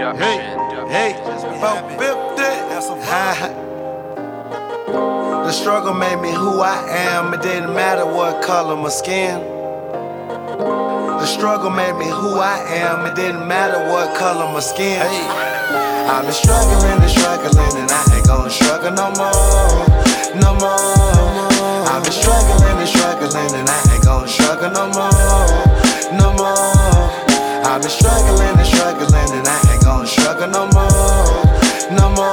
Hey, 0.00 0.40
hey, 0.88 1.12
about 1.12 1.90
50. 1.90 2.00
the 5.44 5.52
struggle 5.52 5.92
made 5.92 6.16
me 6.22 6.32
who 6.32 6.62
I 6.62 6.88
am. 6.88 7.34
It 7.34 7.42
didn't 7.42 7.74
matter 7.74 8.06
what 8.06 8.42
color 8.42 8.76
my 8.76 8.88
skin. 8.88 9.40
The 11.20 11.26
struggle 11.26 11.68
made 11.68 11.96
me 11.96 12.06
who 12.06 12.40
I 12.40 12.64
am. 12.80 13.04
It 13.04 13.14
didn't 13.14 13.46
matter 13.46 13.76
what 13.92 14.16
color 14.16 14.50
my 14.50 14.60
skin. 14.60 15.02
Hey, 15.04 15.26
I've 16.08 16.24
been 16.24 16.32
struggling 16.32 16.96
and 16.96 17.10
struggling, 17.10 17.76
and 17.76 17.90
I 17.92 18.16
ain't 18.16 18.26
gonna 18.26 18.48
struggle 18.48 18.92
no 18.92 19.12
more, 19.20 19.36
no 20.40 20.56
more. 20.64 21.92
I've 21.92 22.02
been 22.02 22.16
struggling 22.16 22.78
and 22.80 22.88
struggling, 22.88 23.52
and 23.52 23.68
I 23.68 23.80
ain't 23.92 24.04
gonna 24.04 24.26
struggle 24.26 24.70
no 24.70 24.88
more, 24.96 25.12
no 26.16 26.32
more. 26.40 27.20
I've 27.68 27.82
been 27.82 27.90
struggling 27.90 28.56
and 28.56 28.66
struggling, 28.66 29.28
and 29.36 29.46
I 29.46 29.69
struggle 30.40 30.72
no 30.72 30.72
more, 30.72 32.00
no 32.00 32.08
more. 32.16 32.32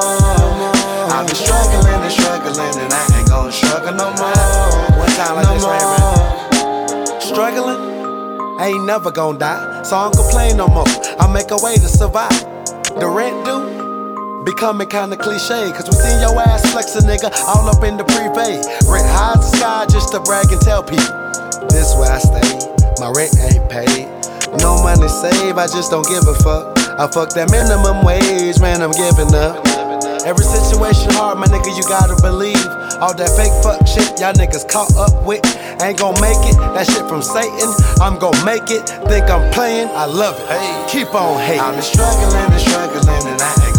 I've 1.11 1.27
been 1.27 1.35
struggling 1.35 1.99
and 1.99 2.11
struggling, 2.11 2.79
and 2.79 2.93
I 2.93 3.19
ain't 3.19 3.27
gonna 3.27 3.51
struggle 3.51 3.91
no 3.91 4.07
more. 4.15 4.97
One 4.97 5.11
time 5.19 5.35
like 5.35 5.43
no 5.43 5.53
this 5.55 5.65
right 5.65 5.83
more. 5.99 7.19
Struggling, 7.19 8.59
I 8.59 8.67
ain't 8.67 8.85
never 8.85 9.11
gonna 9.11 9.37
die, 9.37 9.83
so 9.83 9.97
I 9.97 10.03
don't 10.05 10.15
complain 10.15 10.55
no 10.55 10.67
more. 10.69 10.87
I 11.19 11.27
make 11.27 11.51
a 11.51 11.57
way 11.57 11.75
to 11.75 11.89
survive. 11.89 12.31
The 12.95 13.09
rent 13.09 13.43
due, 13.43 14.45
becoming 14.45 14.87
kinda 14.87 15.17
cliche, 15.17 15.73
cause 15.73 15.87
we 15.87 15.95
seen 15.99 16.21
your 16.21 16.39
ass 16.39 16.63
flex 16.71 16.95
a 16.95 17.01
nigga 17.01 17.27
all 17.43 17.67
up 17.67 17.83
in 17.83 17.97
the 17.97 18.05
privé. 18.05 18.63
Rent 18.87 19.07
high 19.11 19.35
as 19.35 19.51
the 19.51 19.57
sky 19.57 19.85
just 19.91 20.13
to 20.13 20.21
brag 20.21 20.49
and 20.49 20.61
tell 20.61 20.81
people. 20.81 21.11
This 21.67 21.93
where 21.99 22.11
I 22.13 22.19
stay, 22.19 22.55
my 23.03 23.11
rent 23.11 23.35
ain't 23.51 23.67
paid. 23.69 24.07
No 24.63 24.81
money 24.81 25.09
saved, 25.09 25.59
I 25.59 25.67
just 25.67 25.91
don't 25.91 26.07
give 26.07 26.25
a 26.25 26.35
fuck. 26.35 26.76
I 26.97 27.05
fuck 27.05 27.29
that 27.37 27.53
minimum 27.53 28.01
wage, 28.01 28.57
man, 28.57 28.81
I'm 28.81 28.89
giving 28.89 29.29
up. 29.37 29.61
Every 30.25 30.41
situation 30.41 31.13
hard, 31.13 31.37
my 31.37 31.45
nigga, 31.45 31.69
you 31.77 31.85
gotta 31.85 32.17
believe. 32.25 32.57
All 32.97 33.13
that 33.13 33.29
fake 33.37 33.53
fuck 33.61 33.85
shit 33.85 34.17
y'all 34.17 34.33
niggas 34.33 34.65
caught 34.65 34.89
up 34.97 35.13
with. 35.21 35.45
Ain't 35.77 36.01
gon' 36.01 36.17
make 36.17 36.41
it, 36.49 36.57
that 36.73 36.89
shit 36.89 37.05
from 37.05 37.21
Satan. 37.21 37.69
I'm 38.01 38.17
gon' 38.17 38.33
make 38.41 38.73
it, 38.73 38.89
think 39.05 39.29
I'm 39.29 39.45
playing, 39.53 39.93
I 39.93 40.09
love 40.09 40.41
it. 40.41 40.49
Hey, 40.49 40.65
keep 40.89 41.13
on 41.13 41.37
hating. 41.37 41.61
I've 41.61 41.77
been 41.77 41.85
struggling 41.85 42.33
and 42.33 42.61
struggling, 42.65 43.29
and 43.29 43.41
I 43.45 43.76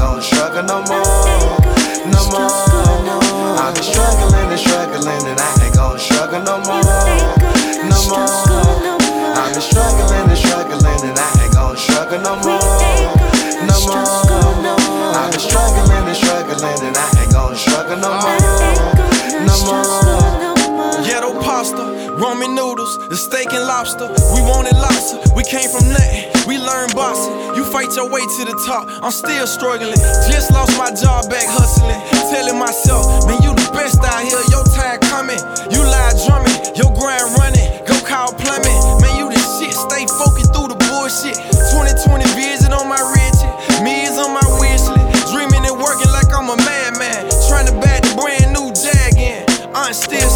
steak 23.18 23.52
and 23.52 23.66
lobster. 23.66 24.08
We 24.34 24.40
wanted 24.46 24.78
lobster, 24.78 25.18
we 25.34 25.42
came 25.42 25.68
from 25.68 25.90
nothing. 25.90 26.30
We 26.46 26.56
learned 26.56 26.94
boxing. 26.94 27.34
You 27.58 27.64
fight 27.68 27.92
your 27.92 28.08
way 28.08 28.24
to 28.24 28.42
the 28.48 28.56
top. 28.64 28.88
I'm 29.02 29.12
still 29.12 29.46
struggling. 29.46 30.00
Just 30.30 30.48
lost 30.54 30.72
my 30.78 30.88
job 30.94 31.28
back 31.28 31.44
hustling. 31.44 32.00
Telling 32.32 32.56
myself, 32.56 33.26
man, 33.28 33.42
you 33.44 33.52
the 33.52 33.68
best 33.76 34.00
out 34.00 34.24
here. 34.24 34.40
Your 34.48 34.64
time 34.72 34.96
coming. 35.12 35.36
You 35.68 35.84
lie 35.84 36.14
drumming, 36.24 36.56
your 36.72 36.88
grind 36.96 37.28
running. 37.36 37.68
Go 37.84 38.00
call 38.06 38.32
plumbing. 38.32 38.80
Man, 39.04 39.12
you 39.20 39.28
the 39.28 39.40
shit. 39.60 39.76
Stay 39.76 40.08
focused 40.08 40.56
through 40.56 40.72
the 40.72 40.78
bullshit. 40.88 41.36
2020 41.74 42.24
vision 42.32 42.72
on 42.72 42.88
my 42.88 43.02
riches. 43.12 43.44
Me 43.84 44.08
is 44.08 44.16
on 44.16 44.32
my 44.32 44.46
wish 44.56 44.88
list. 44.88 44.88
Dreaming 45.28 45.68
and 45.68 45.76
working 45.76 46.08
like 46.14 46.32
I'm 46.32 46.48
a 46.48 46.56
madman. 46.64 47.28
Trying 47.52 47.68
to 47.68 47.76
back 47.82 48.08
the 48.08 48.16
brand 48.16 48.56
new 48.56 48.72
Jag 48.72 49.20
in. 49.20 49.44
Aunt 49.76 49.92
still 49.92 50.27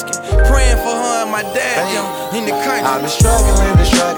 asking, 0.00 0.22
praying 0.46 0.76
for 0.78 0.94
her 0.94 1.22
and 1.22 1.30
my 1.30 1.42
dad 1.42 2.34
in 2.34 2.44
the 2.44 2.52
country. 2.64 2.80
I've 2.80 3.00
been 3.00 3.10
struggling 3.10 3.60
and 3.60 3.86
struggling, 3.86 4.09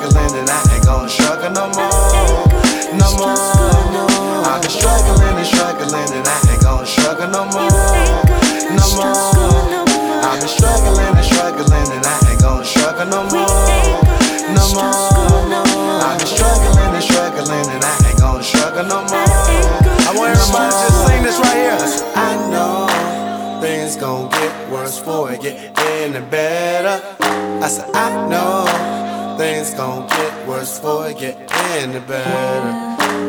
gon' 24.22 24.40
get 24.40 24.70
worse 24.70 24.98
before 24.98 25.32
it 25.32 25.40
get 25.40 25.78
any 25.78 26.20
better. 26.30 27.02
I 27.20 27.68
said 27.68 27.90
I 27.94 28.28
know 28.28 29.36
things 29.36 29.74
gon' 29.74 30.06
get 30.08 30.46
worse 30.46 30.78
before 30.78 31.08
it 31.08 31.18
get 31.18 31.36
any 31.50 32.00
better. 32.00 32.72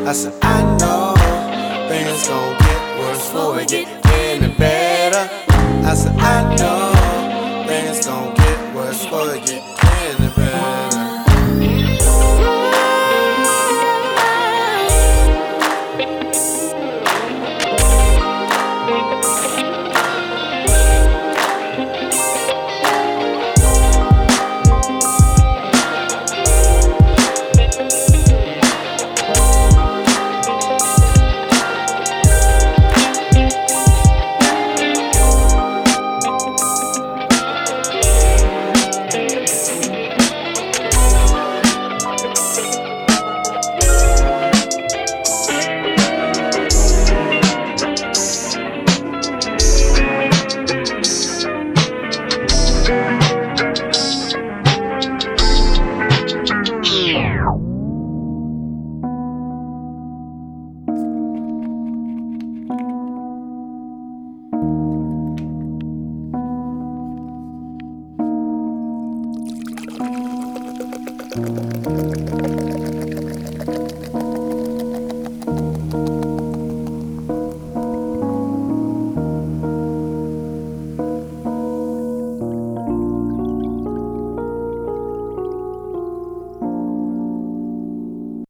I 0.08 0.14
said 0.14 0.34
I 0.42 0.62
know 0.78 1.16
things 1.90 2.28
gon' 2.28 2.58
get 2.60 3.00
worse 3.00 3.26
before 3.28 3.60
it 3.60 3.68
get 3.70 3.88
any 4.06 4.54
better. 4.54 5.30
I 5.86 5.94
said 5.96 6.16
I 6.20 6.56
know 6.56 6.93